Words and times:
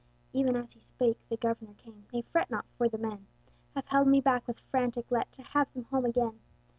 Even 0.33 0.55
as 0.55 0.73
he 0.73 0.79
spake, 0.79 1.19
the 1.29 1.37
Governor 1.37 1.75
came: 1.75 2.05
"Nay, 2.11 2.23
fret 2.23 2.49
not, 2.49 2.65
for 2.75 2.89
the 2.89 2.97
men 2.97 3.27
Have 3.75 3.85
held 3.89 4.07
me 4.07 4.19
back 4.19 4.47
with 4.47 4.59
frantic 4.61 5.05
let, 5.11 5.31
To 5.33 5.43
have 5.43 5.71
them 5.73 5.83
home 5.83 6.05
again. 6.05 6.39